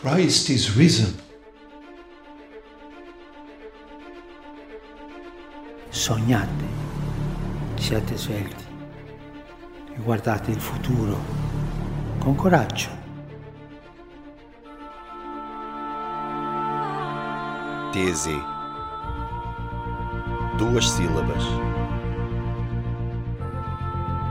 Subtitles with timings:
[0.00, 1.14] Christ is risen.
[5.88, 6.64] Sognate,
[7.76, 8.64] siate svelti
[9.94, 11.16] e guardate il futuro
[12.18, 12.90] con coraggio.
[17.92, 18.28] TZ.
[20.58, 21.44] Duas sílabas.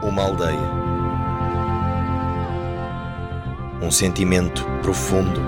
[0.03, 0.84] Uma aldeia.
[3.85, 5.39] Um sentimento profundo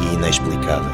[0.00, 0.90] e inexplicável.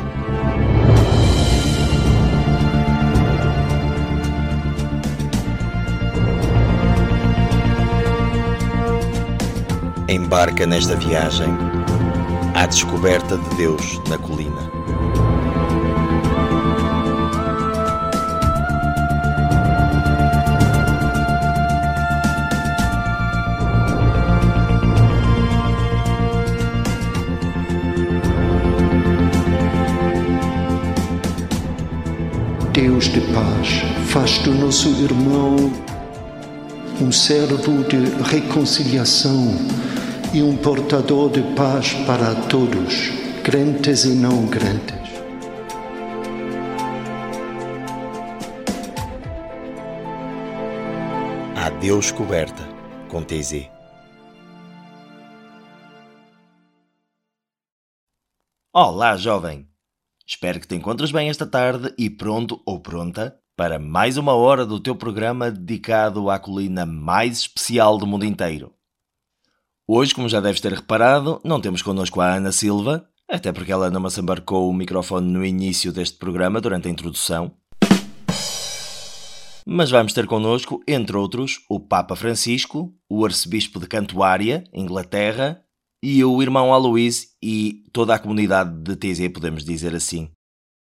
[10.06, 11.48] Embarca nesta viagem
[12.54, 14.69] à descoberta de Deus na colina.
[33.12, 35.56] De paz, faz do nosso irmão
[37.00, 39.48] um servo de reconciliação
[40.32, 43.10] e um portador de paz para todos,
[43.42, 45.10] crentes e não crentes.
[51.56, 52.62] A Deus coberta
[53.08, 53.68] com TZ.
[58.72, 59.69] Olá, jovem!
[60.32, 64.64] Espero que te encontres bem esta tarde e pronto ou pronta para mais uma hora
[64.64, 68.72] do teu programa dedicado à colina mais especial do mundo inteiro.
[69.88, 73.90] Hoje, como já deves ter reparado, não temos connosco a Ana Silva, até porque ela
[73.90, 77.50] não se embarcou o microfone no início deste programa durante a introdução.
[79.66, 85.60] Mas vamos ter connosco, entre outros, o Papa Francisco, o Arcebispo de Cantuária, Inglaterra,
[86.02, 90.30] e o irmão Aloís e toda a comunidade de TZ, podemos dizer assim.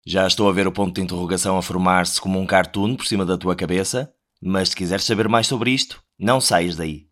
[0.07, 3.25] Já estou a ver o ponto de interrogação a formar-se como um cartoon por cima
[3.25, 4.13] da tua cabeça,
[4.43, 7.12] mas se quiseres saber mais sobre isto, não saias daí.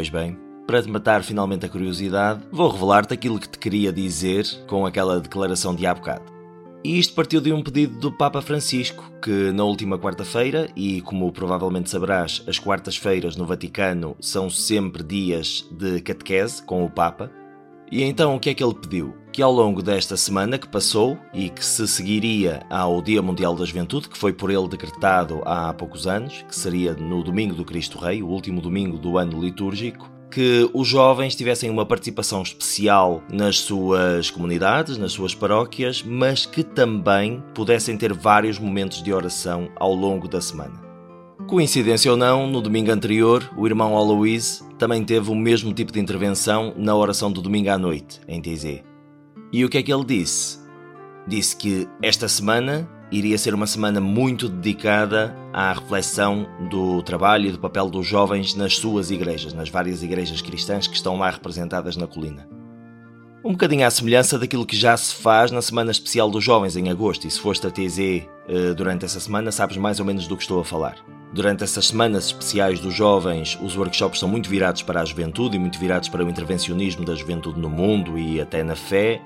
[0.00, 0.34] Pois bem,
[0.66, 5.20] para te matar finalmente a curiosidade, vou revelar-te aquilo que te queria dizer com aquela
[5.20, 6.24] declaração de há bocado.
[6.82, 11.30] E isto partiu de um pedido do Papa Francisco, que na última quarta-feira, e como
[11.30, 17.30] provavelmente saberás, as quartas-feiras no Vaticano são sempre dias de catequese com o Papa,
[17.92, 19.14] e então o que é que ele pediu?
[19.32, 23.64] Que ao longo desta semana que passou e que se seguiria ao Dia Mundial da
[23.64, 27.96] Juventude, que foi por ele decretado há poucos anos, que seria no domingo do Cristo
[27.98, 33.58] Rei, o último domingo do ano litúrgico, que os jovens tivessem uma participação especial nas
[33.58, 39.94] suas comunidades, nas suas paróquias, mas que também pudessem ter vários momentos de oração ao
[39.94, 40.80] longo da semana.
[41.46, 46.00] Coincidência ou não, no domingo anterior, o irmão Aloise também teve o mesmo tipo de
[46.00, 48.89] intervenção na oração do domingo à noite, em TZ.
[49.52, 50.58] E o que é que ele disse?
[51.26, 57.52] Disse que esta semana iria ser uma semana muito dedicada à reflexão do trabalho e
[57.52, 61.96] do papel dos jovens nas suas igrejas, nas várias igrejas cristãs que estão lá representadas
[61.96, 62.48] na colina.
[63.44, 66.90] Um bocadinho à semelhança daquilo que já se faz na Semana Especial dos Jovens em
[66.90, 70.36] agosto, e se foste a TZ eh, durante essa semana, sabes mais ou menos do
[70.36, 70.96] que estou a falar.
[71.32, 75.58] Durante essas semanas especiais dos jovens, os workshops são muito virados para a juventude e
[75.58, 79.22] muito virados para o intervencionismo da juventude no mundo e até na fé.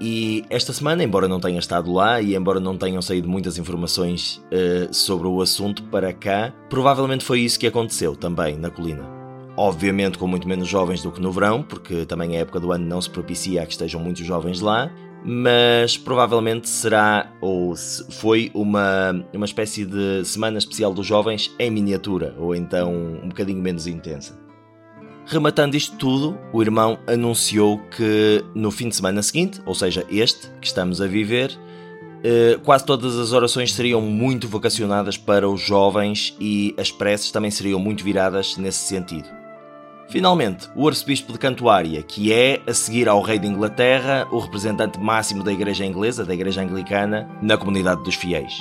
[0.00, 4.40] E esta semana, embora não tenha estado lá e embora não tenham saído muitas informações
[4.52, 9.04] uh, sobre o assunto para cá, provavelmente foi isso que aconteceu também na colina.
[9.56, 12.86] Obviamente com muito menos jovens do que no verão, porque também a época do ano
[12.86, 14.88] não se propicia a que estejam muitos jovens lá,
[15.24, 22.36] mas provavelmente será ou foi uma, uma espécie de semana especial dos jovens em miniatura,
[22.38, 24.47] ou então um bocadinho menos intensa.
[25.30, 30.48] Rematando isto tudo, o irmão anunciou que no fim de semana seguinte, ou seja, este
[30.58, 31.54] que estamos a viver,
[32.24, 37.50] eh, quase todas as orações seriam muito vocacionadas para os jovens e as preces também
[37.50, 39.28] seriam muito viradas nesse sentido.
[40.08, 44.98] Finalmente, o arcebispo de Cantuária, que é, a seguir ao rei de Inglaterra, o representante
[44.98, 48.54] máximo da igreja inglesa, da igreja anglicana, na comunidade dos fiéis.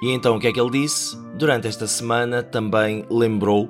[0.00, 1.16] E então o que é que ele disse?
[1.34, 3.68] Durante esta semana também lembrou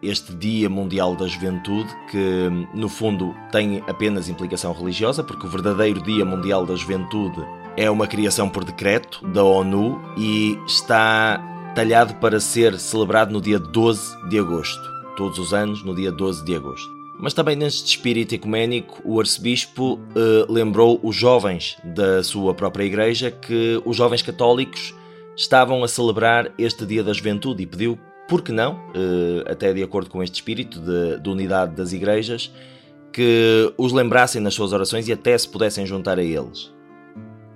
[0.00, 6.00] este Dia Mundial da Juventude, que no fundo tem apenas implicação religiosa, porque o verdadeiro
[6.02, 7.44] Dia Mundial da Juventude
[7.76, 11.42] é uma criação por decreto da ONU e está
[11.74, 16.44] talhado para ser celebrado no dia 12 de agosto todos os anos, no dia 12
[16.44, 16.92] de agosto.
[17.18, 23.30] Mas também neste espírito ecuménico, o arcebispo eh, lembrou os jovens da sua própria igreja
[23.30, 24.94] que os jovens católicos
[25.36, 27.98] estavam a celebrar este Dia da Juventude e pediu,
[28.28, 32.52] por que não, eh, até de acordo com este espírito de, de unidade das igrejas,
[33.12, 36.72] que os lembrassem nas suas orações e até se pudessem juntar a eles.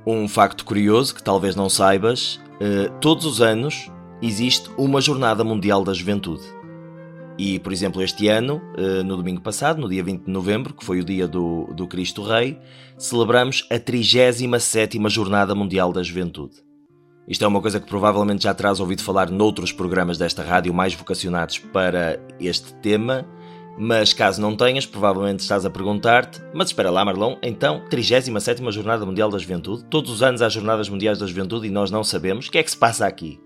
[0.06, 3.90] Um facto curioso que talvez não saibas: eh, todos os anos
[4.22, 6.44] existe uma Jornada Mundial da Juventude.
[7.38, 10.84] E, por exemplo, este ano, eh, no domingo passado, no dia 20 de novembro, que
[10.84, 12.58] foi o dia do, do Cristo Rei,
[12.96, 16.67] celebramos a 37 Jornada Mundial da Juventude.
[17.28, 20.94] Isto é uma coisa que provavelmente já terás ouvido falar noutros programas desta rádio mais
[20.94, 23.26] vocacionados para este tema,
[23.76, 28.32] mas caso não tenhas, provavelmente estás a perguntar-te: mas espera lá, Marlon, então, 37
[28.70, 29.84] Jornada Mundial da Juventude?
[29.84, 32.48] Todos os anos há Jornadas Mundiais da Juventude e nós não sabemos?
[32.48, 33.38] O que é que se passa aqui?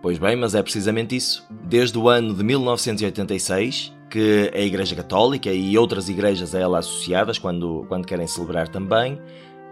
[0.00, 1.46] Pois bem, mas é precisamente isso.
[1.50, 7.36] Desde o ano de 1986 que a Igreja Católica e outras igrejas a ela associadas,
[7.36, 9.18] quando, quando querem celebrar também,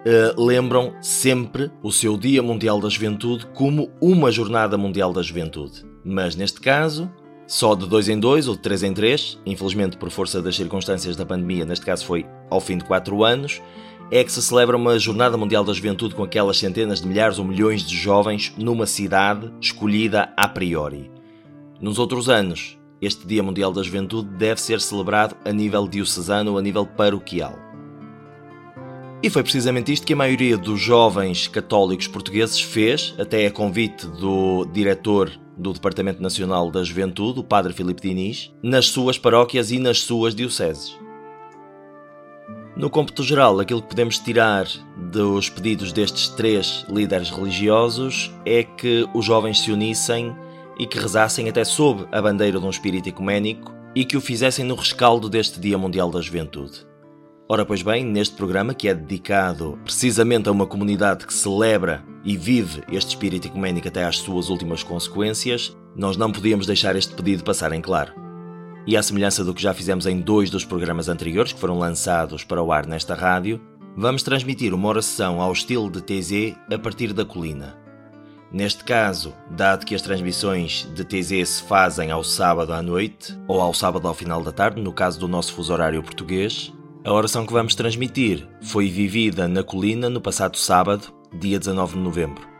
[0.04, 5.84] eh, lembram sempre o seu Dia Mundial da Juventude como uma Jornada Mundial da Juventude.
[6.04, 7.10] Mas neste caso,
[7.46, 11.16] só de dois em dois ou de três em três, infelizmente por força das circunstâncias
[11.16, 13.62] da pandemia, neste caso foi ao fim de quatro anos,
[14.10, 17.44] é que se celebra uma Jornada Mundial da Juventude com aquelas centenas de milhares ou
[17.44, 21.10] milhões de jovens numa cidade escolhida a priori.
[21.80, 26.58] Nos outros anos, este Dia Mundial da Juventude deve ser celebrado a nível diocesano ou
[26.58, 27.61] a nível paroquial.
[29.22, 34.04] E foi precisamente isto que a maioria dos jovens católicos portugueses fez, até a convite
[34.04, 39.78] do diretor do Departamento Nacional da Juventude, o Padre Filipe Diniz, nas suas paróquias e
[39.78, 40.98] nas suas dioceses.
[42.76, 44.66] No cômputo geral, aquilo que podemos tirar
[45.12, 50.34] dos pedidos destes três líderes religiosos é que os jovens se unissem
[50.80, 54.64] e que rezassem até sob a bandeira de um espírito ecuménico e que o fizessem
[54.64, 56.91] no rescaldo deste Dia Mundial da Juventude.
[57.48, 62.36] Ora, pois bem, neste programa, que é dedicado precisamente a uma comunidade que celebra e
[62.36, 67.42] vive este espírito ecuménico até às suas últimas consequências, nós não podíamos deixar este pedido
[67.42, 68.12] passar em claro.
[68.86, 72.44] E à semelhança do que já fizemos em dois dos programas anteriores que foram lançados
[72.44, 73.60] para o ar nesta rádio,
[73.96, 77.76] vamos transmitir uma oração ao estilo de TZ a partir da colina.
[78.52, 83.60] Neste caso, dado que as transmissões de TZ se fazem ao sábado à noite ou
[83.60, 86.72] ao sábado ao final da tarde, no caso do nosso fuso horário português,
[87.04, 92.00] a oração que vamos transmitir foi vivida na colina no passado sábado, dia 19 de
[92.00, 92.52] novembro.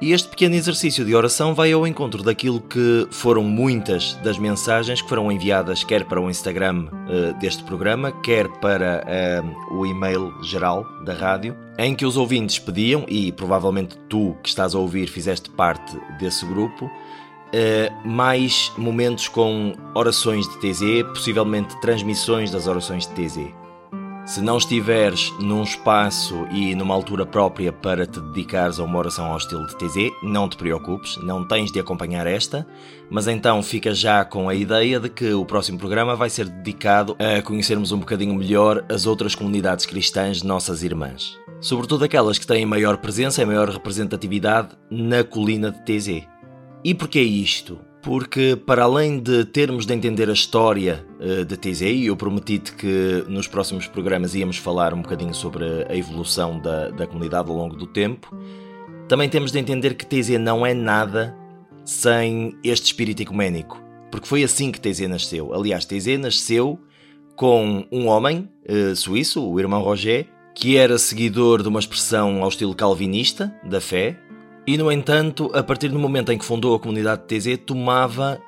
[0.00, 5.02] E este pequeno exercício de oração vai ao encontro daquilo que foram muitas das mensagens
[5.02, 10.32] que foram enviadas, quer para o Instagram uh, deste programa, quer para uh, o e-mail
[10.44, 15.08] geral da rádio, em que os ouvintes pediam, e provavelmente tu que estás a ouvir
[15.08, 16.88] fizeste parte desse grupo,
[17.48, 23.68] uh, mais momentos com orações de TZ, possivelmente transmissões das orações de TZ.
[24.28, 29.24] Se não estiveres num espaço e numa altura própria para te dedicares a uma oração
[29.24, 32.66] ao estilo de TZ, não te preocupes, não tens de acompanhar esta,
[33.08, 37.16] mas então fica já com a ideia de que o próximo programa vai ser dedicado
[37.18, 41.38] a conhecermos um bocadinho melhor as outras comunidades cristãs nossas irmãs.
[41.58, 46.37] Sobretudo aquelas que têm maior presença e maior representatividade na colina de TZ.
[46.84, 47.78] E porquê isto?
[48.02, 52.72] porque para além de termos de entender a história uh, da TZ, e eu prometi-te
[52.72, 57.56] que nos próximos programas íamos falar um bocadinho sobre a evolução da, da comunidade ao
[57.56, 58.34] longo do tempo,
[59.08, 61.36] também temos de entender que TZ não é nada
[61.84, 65.52] sem este espírito ecuménico, porque foi assim que TZ nasceu.
[65.52, 66.78] Aliás, TZ nasceu
[67.34, 72.48] com um homem uh, suíço, o irmão Roger, que era seguidor de uma expressão ao
[72.48, 74.18] estilo calvinista da fé,
[74.68, 78.38] e, no entanto, a partir do momento em que fundou a comunidade de TZ, tomava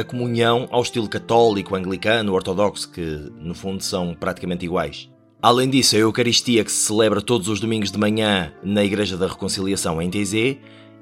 [0.00, 5.10] a comunhão ao estilo católico, anglicano, ortodoxo, que no fundo são praticamente iguais.
[5.42, 9.26] Além disso, a Eucaristia, que se celebra todos os domingos de manhã na Igreja da
[9.26, 10.58] Reconciliação em TZ,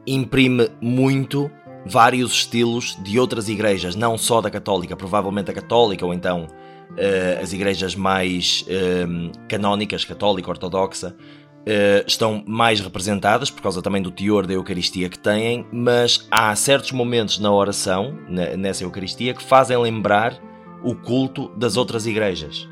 [0.06, 1.50] imprime muito
[1.84, 6.46] vários estilos de outras igrejas, não só da católica, provavelmente a católica ou então
[6.92, 11.14] uh, as igrejas mais uh, canónicas, católica, ortodoxa,
[11.62, 16.54] Uh, estão mais representadas por causa também do teor da Eucaristia que têm, mas há
[16.56, 20.36] certos momentos na oração, na, nessa Eucaristia, que fazem lembrar
[20.82, 22.68] o culto das outras igrejas.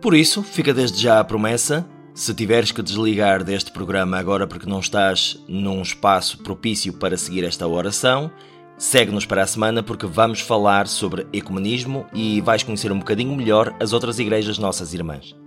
[0.00, 4.68] Por isso, fica desde já a promessa se tiveres que desligar deste programa agora porque
[4.68, 8.30] não estás num espaço propício para seguir esta oração,
[8.76, 13.74] segue-nos para a semana porque vamos falar sobre ecumenismo e vais conhecer um bocadinho melhor
[13.80, 15.41] as outras igrejas nossas irmãs.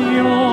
[0.00, 0.47] 有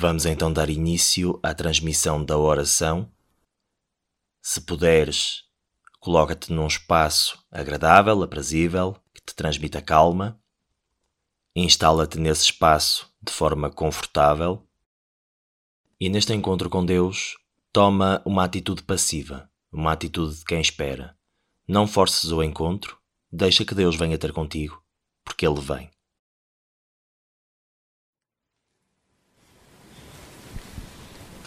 [0.00, 3.10] Vamos então dar início à transmissão da oração.
[4.40, 5.42] Se puderes,
[5.98, 10.40] coloca-te num espaço agradável, aprazível, que te transmita calma.
[11.56, 14.64] Instala-te nesse espaço de forma confortável.
[15.98, 17.36] E neste encontro com Deus,
[17.72, 21.18] toma uma atitude passiva, uma atitude de quem espera.
[21.66, 22.96] Não forces o encontro,
[23.32, 24.80] deixa que Deus venha ter contigo,
[25.24, 25.90] porque Ele vem.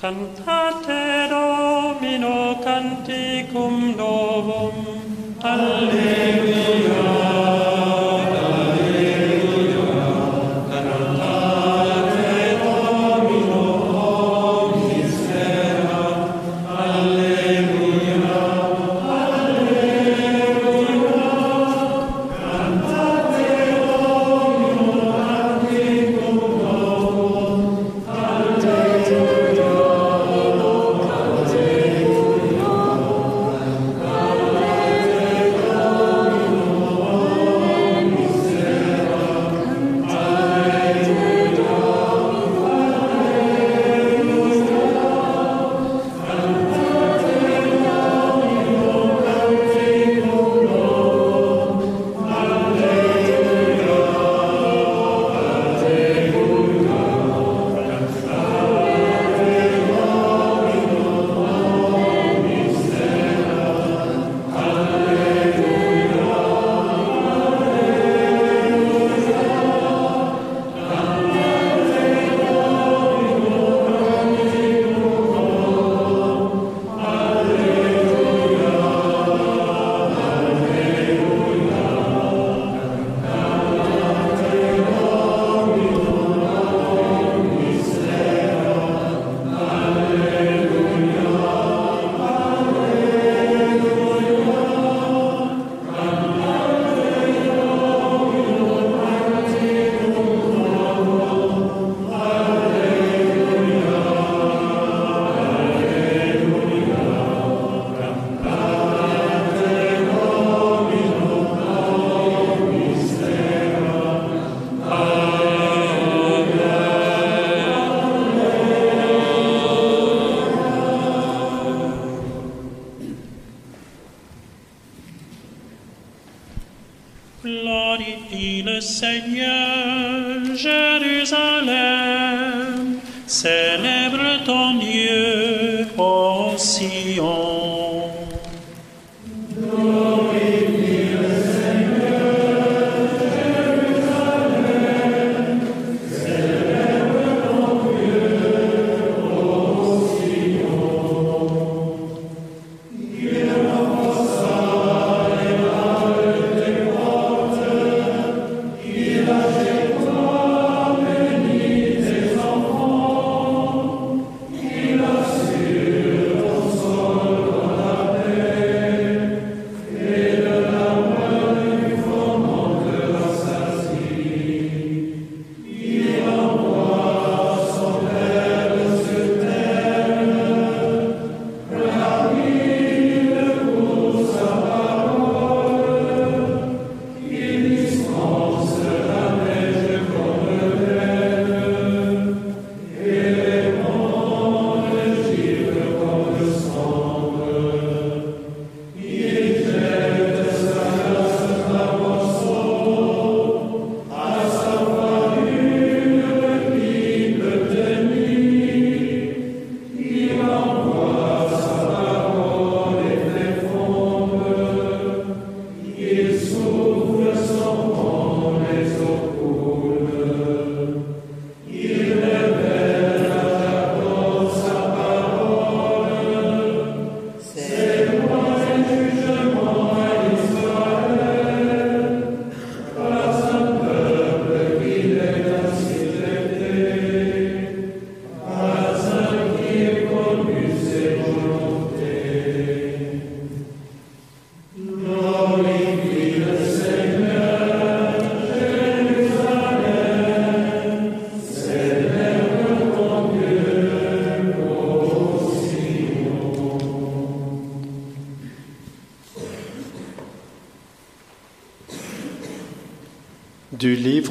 [0.02, 4.74] Cantate Domino canticum novum.
[5.44, 7.01] Alleluia.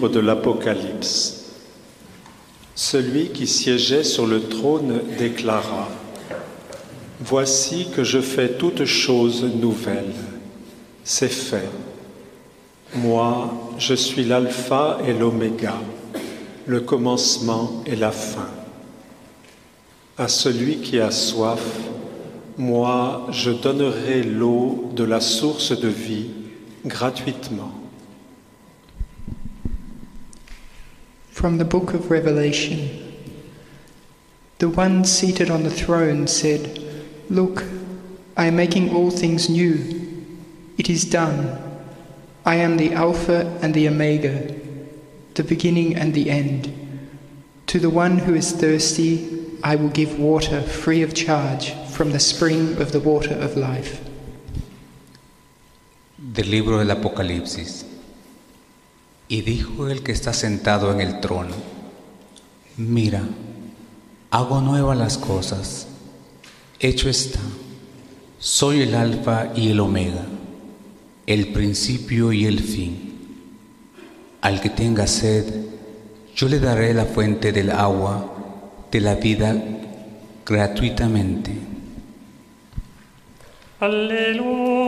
[0.09, 1.45] De l'Apocalypse.
[2.75, 5.89] Celui qui siégeait sur le trône déclara,
[7.23, 10.15] Voici que je fais toutes choses nouvelles.
[11.05, 11.69] C'est fait.
[12.95, 15.75] Moi, je suis l'alpha et l'oméga,
[16.65, 18.49] le commencement et la fin.
[20.17, 21.61] À celui qui a soif,
[22.57, 26.31] moi, je donnerai l'eau de la source de vie
[26.87, 27.80] gratuitement.
[31.40, 33.14] From the book of Revelation
[34.59, 36.85] The one seated on the throne said,
[37.31, 37.64] Look,
[38.37, 39.74] I am making all things new.
[40.76, 41.59] It is done.
[42.44, 44.55] I am the Alpha and the Omega,
[45.33, 46.70] the beginning and the end.
[47.68, 52.20] To the one who is thirsty, I will give water free of charge from the
[52.20, 54.07] spring of the water of life.
[56.18, 57.89] Del libro del Apocalipsis.
[59.31, 61.55] Y dijo el que está sentado en el trono,
[62.77, 63.23] mira,
[64.29, 65.87] hago nuevas las cosas,
[66.81, 67.38] hecho está,
[68.40, 70.25] soy el alfa y el omega,
[71.29, 73.14] el principio y el fin.
[74.40, 75.47] Al que tenga sed,
[76.35, 78.33] yo le daré la fuente del agua
[78.90, 79.55] de la vida
[80.45, 81.53] gratuitamente.
[83.79, 84.80] Alleluia.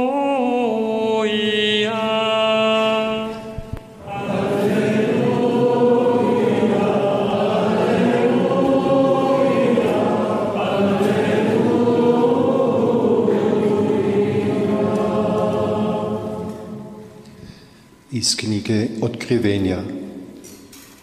[18.63, 19.79] Knjige Otkrivenja.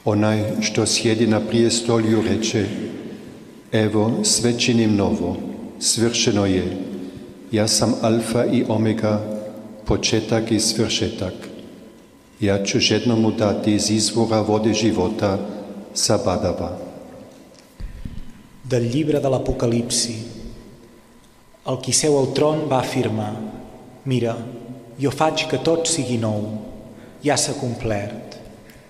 [0.05, 2.65] Onaj što sjedi na prijestolju reče,
[3.71, 5.37] evo sve činim novo,
[5.79, 6.77] svršeno je,
[7.51, 9.41] ja sam alfa i omega,
[9.85, 11.33] početak i svršetak.
[12.39, 15.37] Ja ću jednomu dati iz izvora vode života
[15.93, 16.77] sa badava.
[18.63, 20.13] Del llibre de l'Apocalipsi.
[21.65, 23.33] El qui seu al tron va afirmar
[24.05, 24.35] Mira,
[24.99, 26.68] jo faig que tot sigui nou.
[27.23, 28.37] Ja s'ha complert.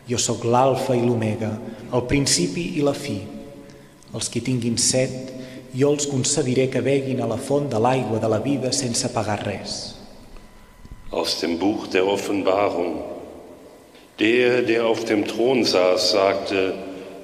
[0.10, 1.52] Jo sóc l'alfa i l'omega,
[1.94, 3.20] el principi i la fi.
[4.13, 5.34] Els qui tinguin set,
[5.74, 9.44] jo els concediré que beguin a la font de l'aigua de la vida sense pagar
[9.46, 9.96] res.
[11.12, 13.04] Aus dem Buch der Offenbarung.
[14.20, 16.74] Der, der auf dem Thron saß, sagte,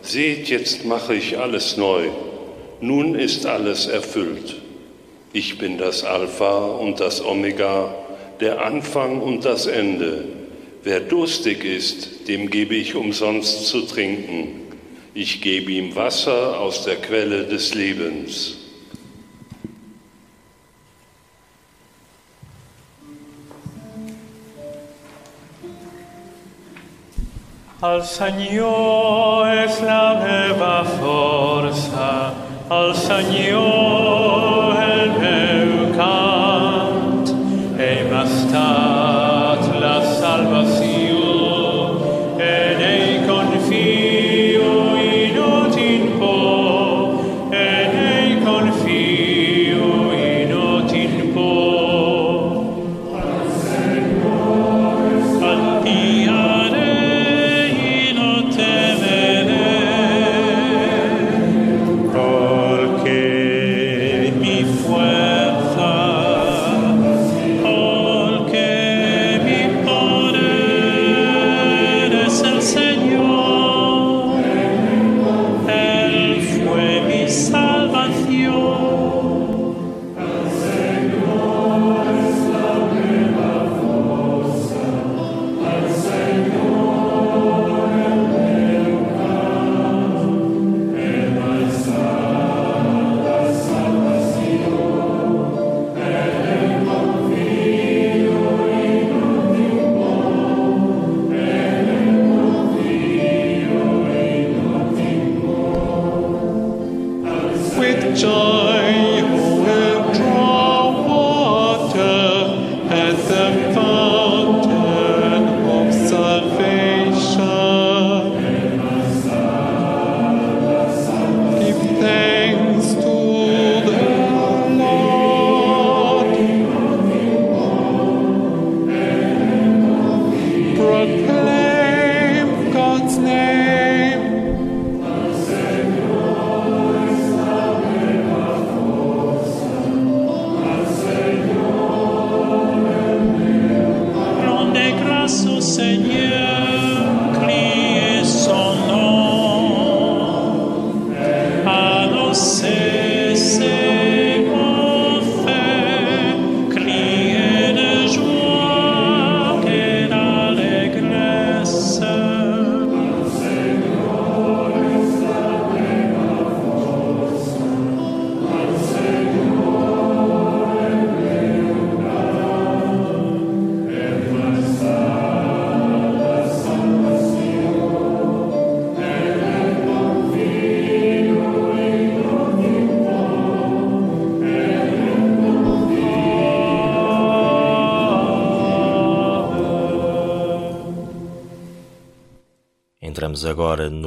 [0.02, 2.10] Seht, jetzt mache ich alles neu.
[2.80, 4.56] Nun ist alles erfüllt.
[5.34, 7.94] Ich bin das Alpha und das Omega,
[8.40, 10.35] der Anfang und das Ende.
[10.86, 14.68] Wer durstig ist, dem gebe ich umsonst zu trinken.
[15.16, 18.58] Ich gebe ihm Wasser aus der Quelle des Lebens.
[27.82, 32.34] El Senyor és la meva força,
[32.70, 34.95] el Senyor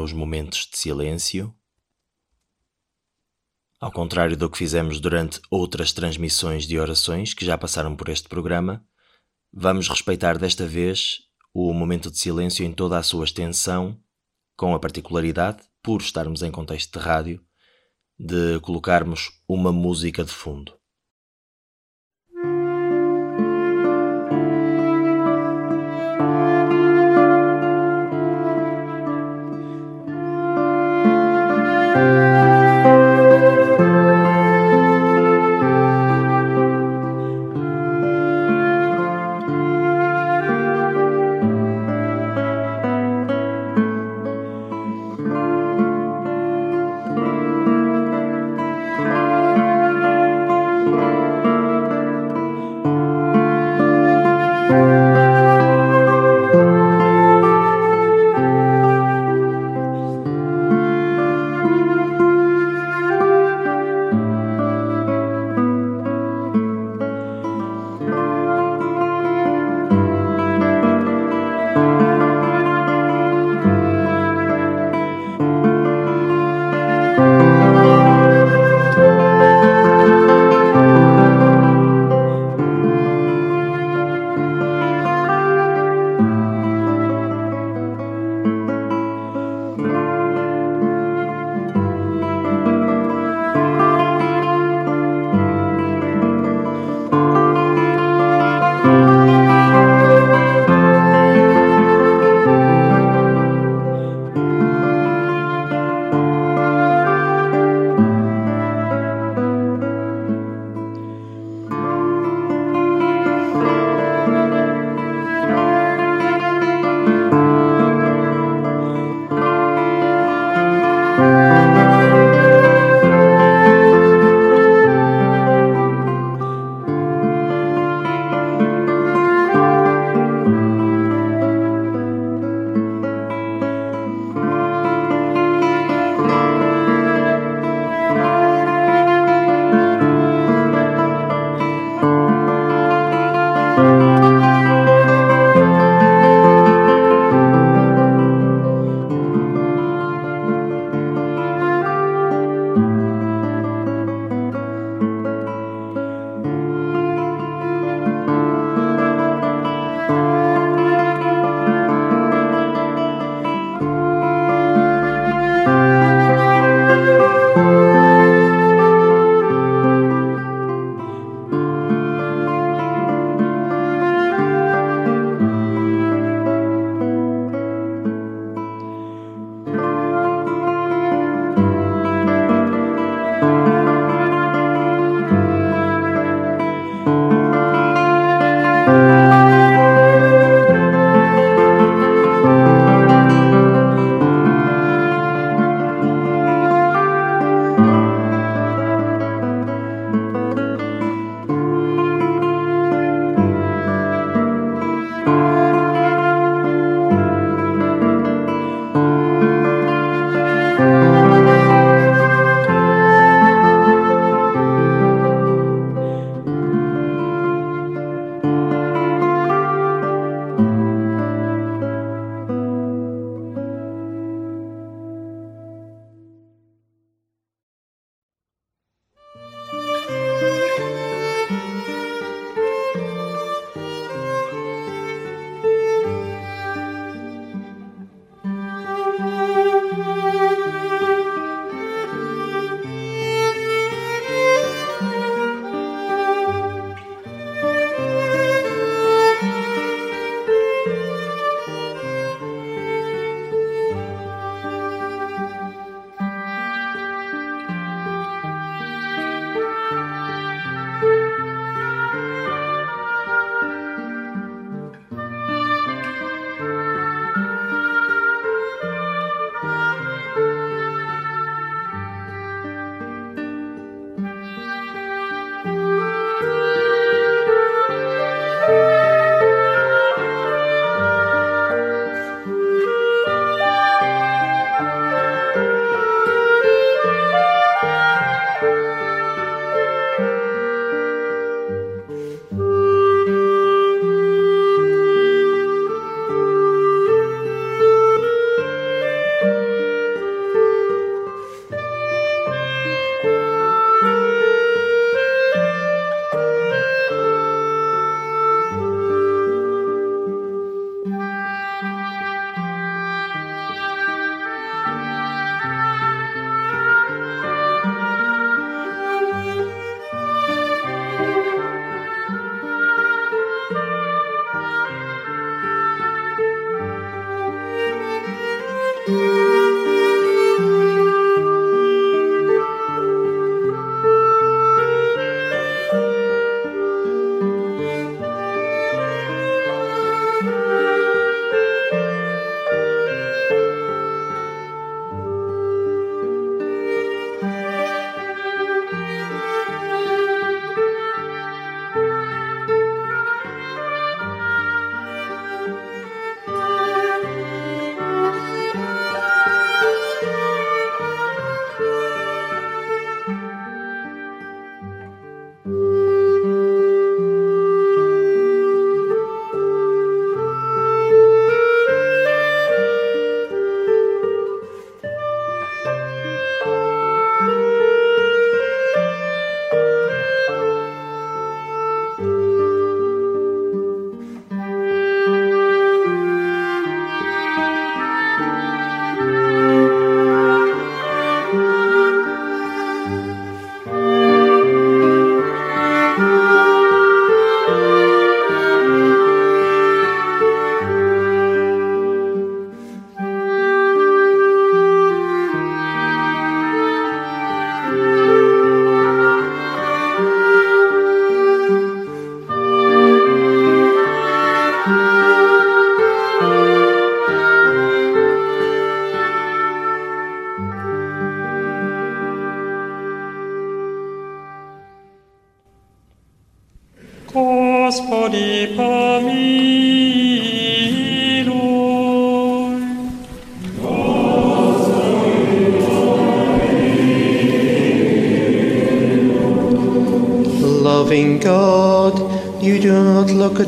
[0.08, 1.54] nos momentos de silêncio.
[3.78, 8.26] Ao contrário do que fizemos durante outras transmissões de orações que já passaram por este
[8.26, 8.84] programa,
[9.52, 11.18] vamos respeitar desta vez
[11.52, 14.00] o momento de silêncio em toda a sua extensão,
[14.56, 17.44] com a particularidade, por estarmos em contexto de rádio,
[18.18, 20.77] de colocarmos uma música de fundo.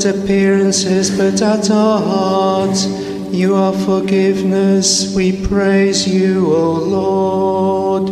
[0.04, 2.86] Appearances but at our hearts.
[3.30, 8.10] You are forgiveness, we praise you, O Lord.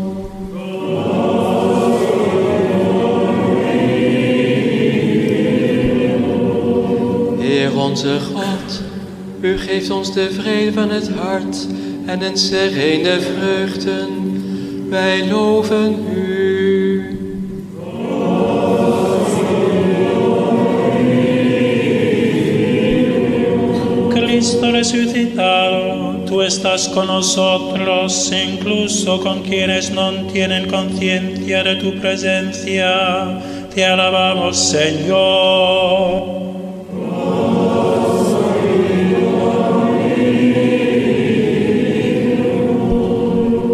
[7.41, 8.83] Heer onze God,
[9.41, 11.67] u geeft ons de vrede van het hart
[12.07, 14.09] en een serene vreugden.
[14.91, 16.28] Wij loven u.
[24.59, 33.39] Cristo resucitado, tú estás con nosotros, incluso con quienes no tienen conciencia de tu presencia.
[33.73, 36.39] Te alabamos, Señor.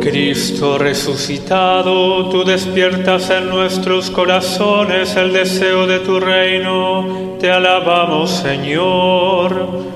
[0.03, 7.37] Cristo resucitado, tú despiertas en nuestros corazones el deseo de tu reino.
[7.41, 9.94] Te alabamos, Señor.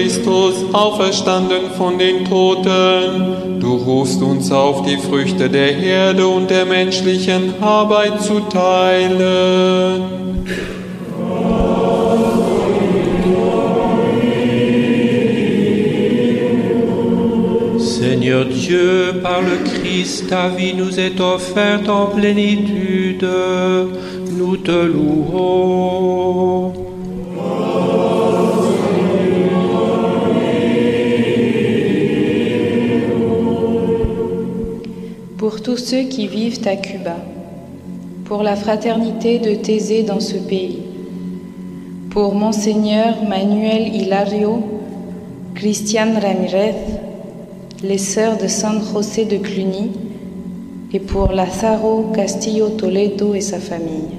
[0.00, 6.64] Christus, auferstanden von den Toten, du rufst uns auf, die Früchte der Erde und der
[6.64, 10.02] menschlichen Arbeit zu teilen.
[17.76, 23.28] Seigneur Dieu, par le Christ, ta vie nous est offerte en plénitude.
[24.38, 26.59] Nous te louons.
[35.70, 37.14] Tous ceux qui vivent à Cuba,
[38.24, 40.80] pour la fraternité de Thésée dans ce pays,
[42.10, 44.64] pour Monseigneur Manuel Hilario,
[45.54, 46.74] Christian Ramirez,
[47.84, 49.92] les sœurs de San José de Cluny
[50.92, 54.18] et pour Lazaro Castillo Toledo et sa famille.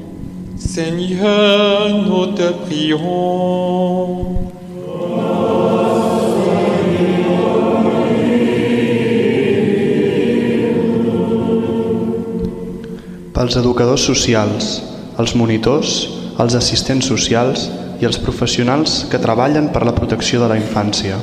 [0.55, 4.50] Seigneur, nous te prions.
[13.41, 14.65] Pels educadors socials,
[15.17, 15.93] els monitors,
[16.43, 17.63] els assistents socials
[17.97, 21.17] i els professionals que treballen per la protecció de la infància.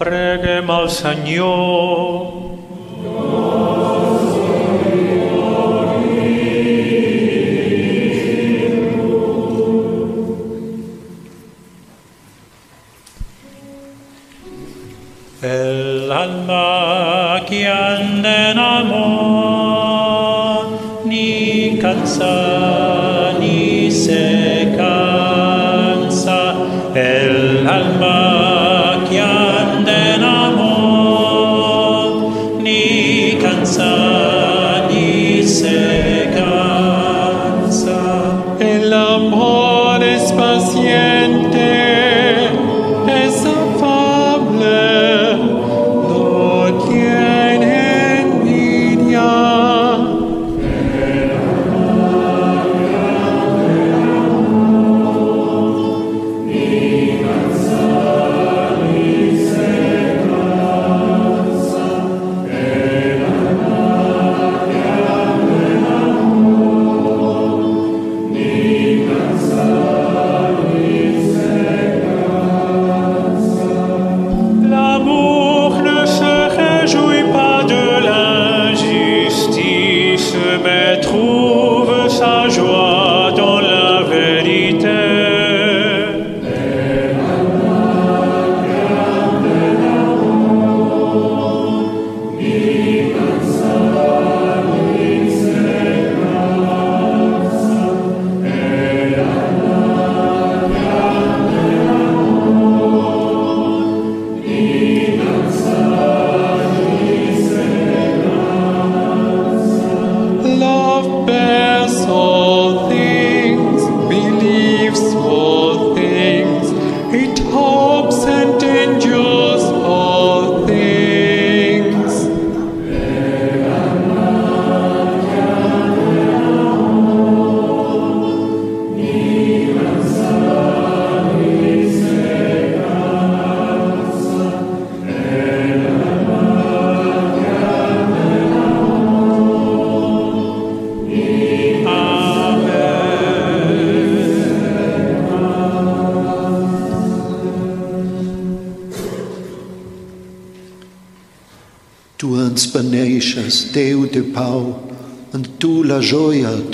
[0.00, 2.33] Preguem al Senyor.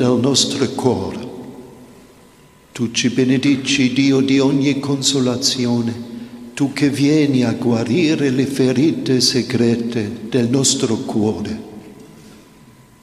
[0.01, 1.29] Del nostro cuore.
[2.73, 5.93] Tu ci benedici, Dio di ogni consolazione,
[6.55, 11.69] tu che vieni a guarire le ferite segrete del nostro cuore.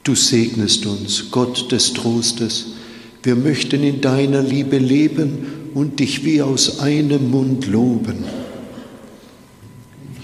[0.02, 2.74] Du segnest uns, Gott des Trostes.
[3.22, 8.24] Wir möchten in deiner Liebe leben und dich wie aus einem Mund loben.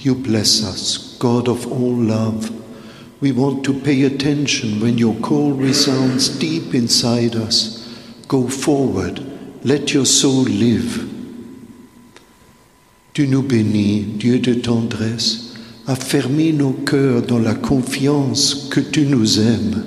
[0.03, 2.64] You bless us, God of all love.
[3.25, 7.81] We want to pay attention when your call resounds deep inside us.
[8.29, 9.18] Go forward,
[9.64, 11.09] let your soul live.
[13.14, 15.55] Tu nous bénis, Dieu de tendresse,
[15.87, 19.87] affermis nos cœurs dans la confiance que tu nous aimes.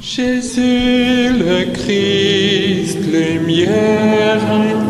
[0.00, 1.15] Jésus
[1.72, 4.85] Christ, lumière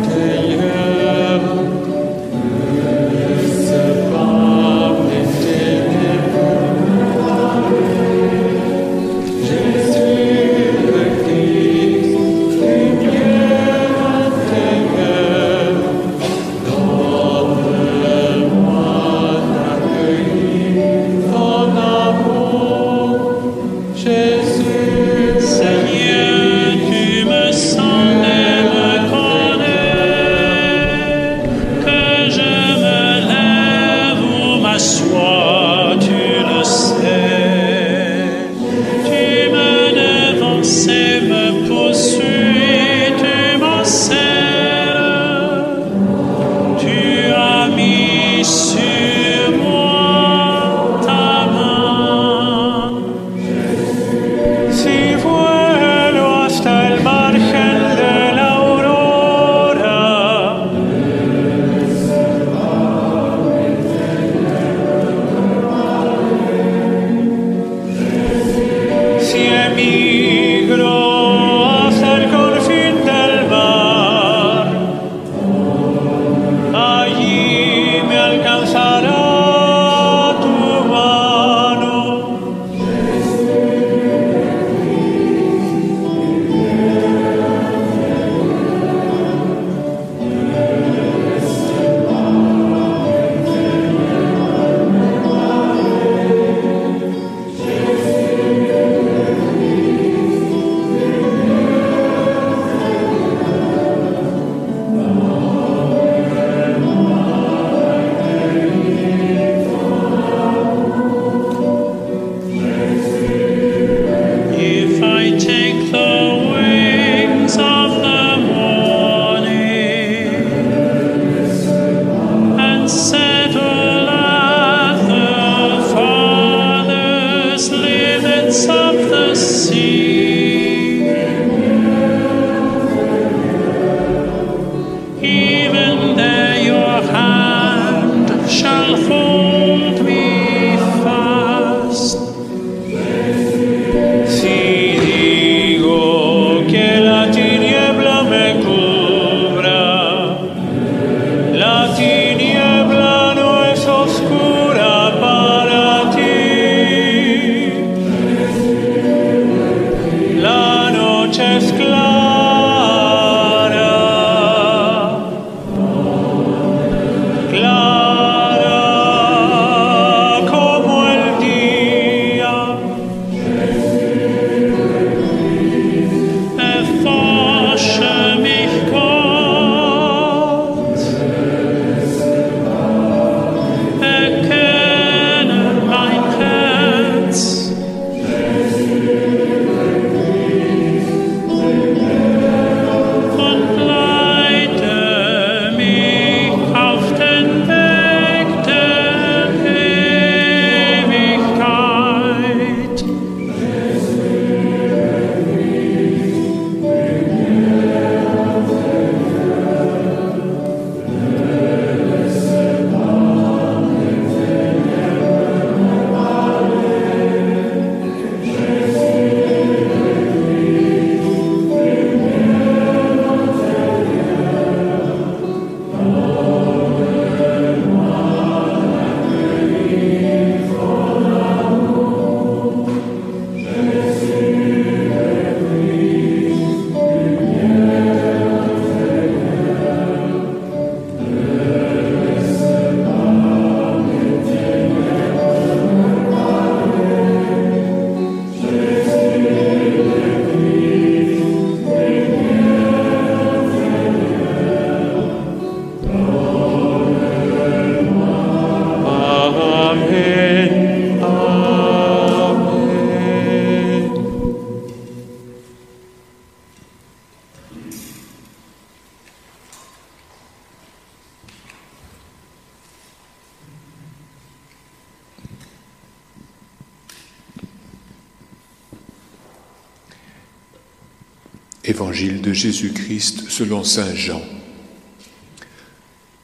[282.57, 284.43] Jésus-Christ selon Saint Jean.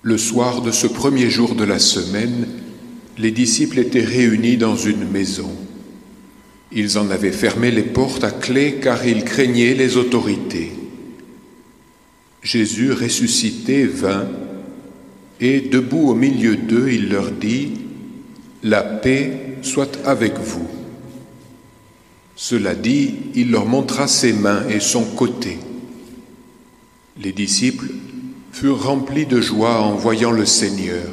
[0.02, 2.46] Le soir de ce premier jour de la semaine,
[3.18, 5.50] les disciples étaient réunis dans une maison.
[6.70, 10.72] Ils en avaient fermé les portes à clé car ils craignaient les autorités.
[12.42, 14.28] Jésus ressuscité vint
[15.40, 17.72] et, debout au milieu d'eux, il leur dit,
[18.62, 20.68] La paix soit avec vous.
[22.36, 25.58] Cela dit, il leur montra ses mains et son côté.
[27.22, 27.86] Les disciples
[28.50, 31.04] furent remplis de joie en voyant le Seigneur.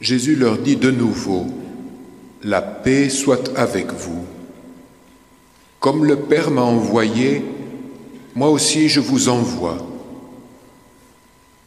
[0.00, 1.46] Jésus leur dit de nouveau,
[2.42, 4.24] La paix soit avec vous.
[5.78, 7.44] Comme le Père m'a envoyé,
[8.34, 9.86] moi aussi je vous envoie.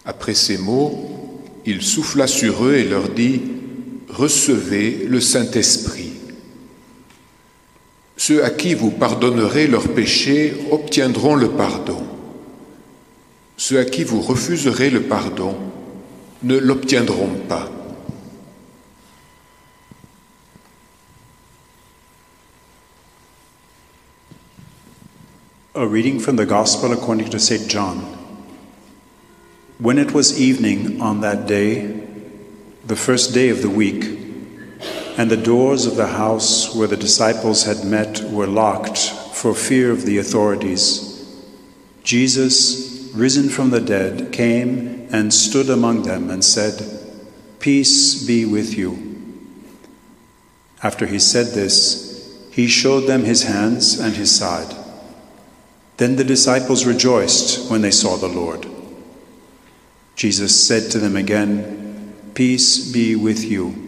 [0.03, 3.43] Après ces mots, il souffla sur eux et leur dit,
[4.09, 6.11] Recevez le Saint-Esprit.
[8.17, 12.16] Ceux à qui vous pardonnerez leurs péchés obtiendront le pardon.
[13.57, 15.55] Ceux à qui vous refuserez le pardon
[16.43, 17.71] ne l'obtiendront pas.
[25.73, 27.67] A reading from the Gospel according to St.
[27.67, 27.97] John.
[29.79, 31.99] When it was evening on that day,
[32.85, 34.05] the first day of the week,
[35.17, 39.91] and the doors of the house where the disciples had met were locked for fear
[39.91, 41.25] of the authorities.
[42.03, 46.81] Jesus, risen from the dead, came and stood among them and said,
[47.59, 49.07] Peace be with you.
[50.83, 54.75] After he said this, he showed them his hands and his side.
[55.97, 58.67] Then the disciples rejoiced when they saw the Lord.
[60.15, 63.83] Jesus said to them again, Peace be with you.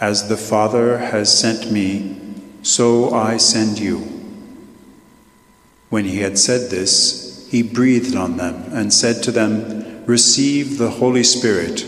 [0.00, 2.16] As the Father has sent me,
[2.62, 3.98] so I send you.
[5.88, 10.90] When he had said this, he breathed on them and said to them, Receive the
[10.90, 11.84] Holy Spirit.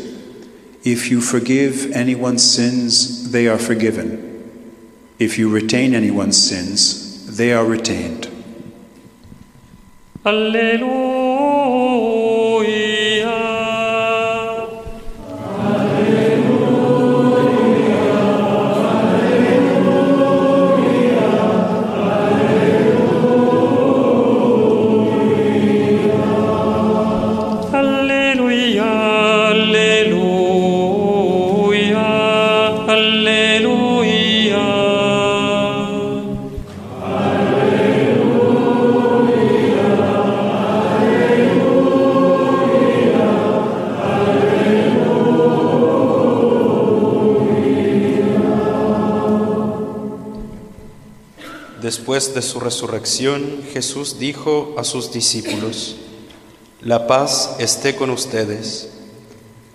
[0.83, 4.29] If you forgive anyone's sins, they are forgiven.
[5.19, 8.29] If you retain anyone's sins, they are retained.
[10.25, 11.20] Alleluia.
[52.21, 55.97] De su resurrección, Jesús dijo a sus discípulos,
[56.83, 58.91] La paz esté con ustedes.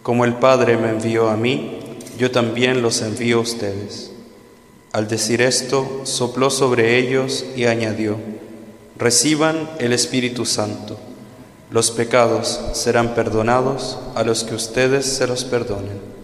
[0.04, 1.80] Como el Padre me envió a mí,
[2.20, 4.12] yo también los envío a ustedes.
[4.92, 8.18] Al decir esto, sopló sobre ellos y añadió,
[8.96, 11.00] Reciban el Espíritu Santo.
[11.72, 16.15] Los pecados serán perdonados a los que ustedes se los perdonen.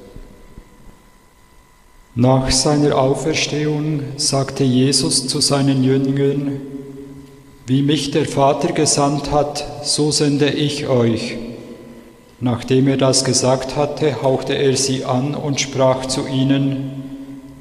[2.16, 6.60] Nach seiner Auferstehung sagte Jesus zu seinen Jüngern,
[7.68, 11.38] wie mich der Vater gesandt hat, so sende ich euch.
[12.42, 16.98] Nachdem er das gesagt hatte, hauchte er sie an und sprach zu ihnen,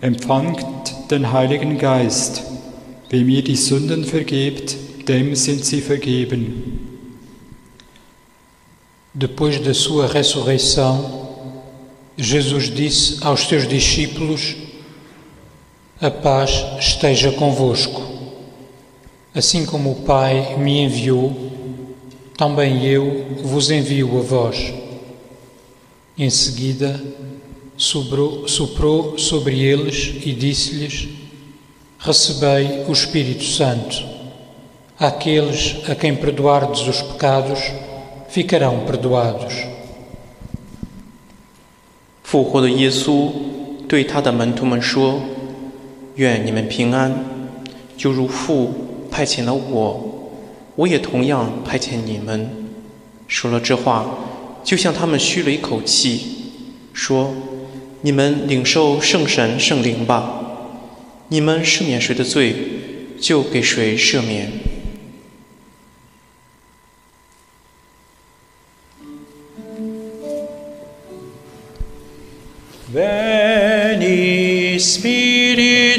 [0.01, 0.67] Empfangt
[1.11, 2.43] den Heiligen Geist,
[3.11, 4.77] wem ihr die Sünden vergebt,
[5.07, 6.89] dem sind sie vergeben.
[9.13, 11.30] Depois da sua ressurreição,
[12.23, 14.55] Jesus disse aos seus discípulos:
[15.99, 18.03] A paz esteja convosco.
[19.35, 21.51] Assim como o Pai me enviou,
[22.37, 24.71] também eu vos envio a vós.
[26.19, 27.03] Em seguida,
[27.75, 31.09] sobrou, soprou sobre eles e disse-lhes:
[31.99, 34.05] Recebei o Espírito Santo.
[34.99, 37.61] Aqueles a quem perdoardes os pecados
[38.29, 39.80] ficarão perdoados.
[42.31, 43.29] 复活的耶稣
[43.89, 45.21] 对他的门徒们说
[46.15, 47.13] ：“愿你们平安，
[47.97, 48.73] 就如父
[49.11, 50.31] 派遣了我，
[50.77, 52.49] 我也同样派遣你们。”
[53.27, 54.17] 说了这话，
[54.63, 56.21] 就像他们吁了一口气，
[56.93, 57.35] 说
[58.03, 60.31] ：“你们领受圣神圣灵吧，
[61.31, 62.55] 你们赦免谁的罪，
[63.21, 64.53] 就给谁赦免。”
[74.81, 75.90] Spirit.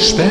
[0.00, 0.27] Später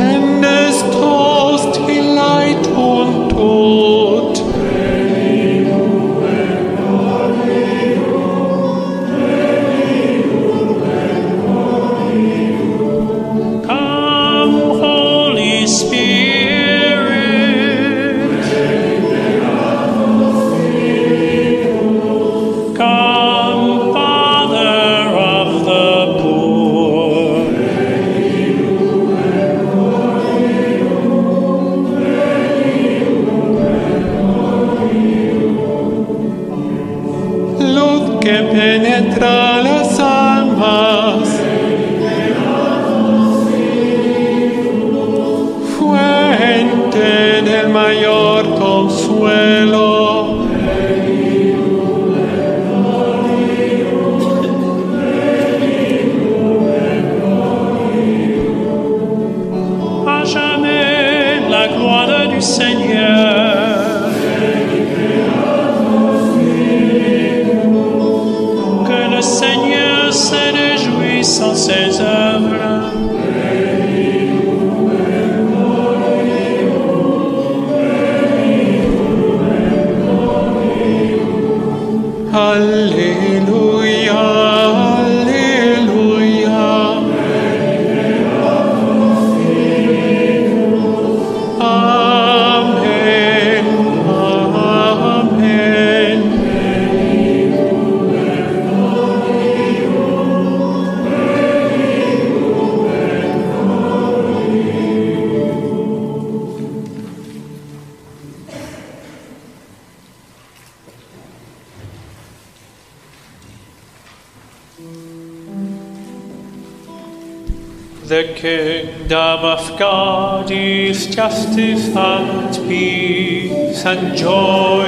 [118.08, 124.86] The kingdom of God is justice and peace and joy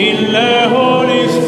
[0.00, 1.43] in the Holy Spirit.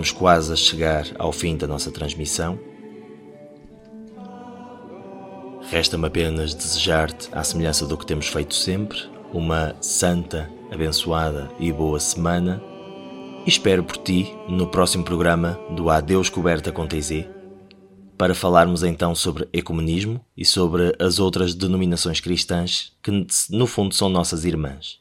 [0.00, 2.58] Estamos quase a chegar ao fim da nossa transmissão.
[5.70, 8.98] Resta-me apenas desejar-te, à semelhança do que temos feito sempre,
[9.30, 12.62] uma santa, abençoada e boa semana.
[13.44, 17.26] E espero por ti no próximo programa do Adeus Coberta com TZ,
[18.16, 24.08] para falarmos então sobre ecumenismo e sobre as outras denominações cristãs que, no fundo, são
[24.08, 24.99] nossas irmãs.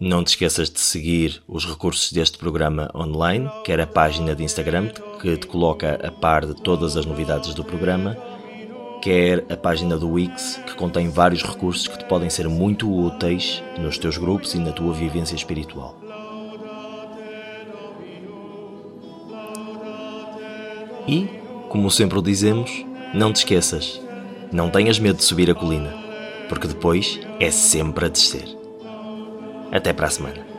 [0.00, 4.88] Não te esqueças de seguir os recursos deste programa online, quer a página de Instagram,
[5.20, 8.16] que te coloca a par de todas as novidades do programa,
[9.00, 13.62] quer a página do Wix, que contém vários recursos que te podem ser muito úteis
[13.78, 15.96] nos teus grupos e na tua vivência espiritual.
[21.06, 21.28] E,
[21.68, 22.84] como sempre o dizemos,
[23.14, 24.00] não te esqueças,
[24.50, 25.94] não tenhas medo de subir a colina,
[26.48, 28.63] porque depois é sempre a descer.
[29.74, 30.53] Até para a semana.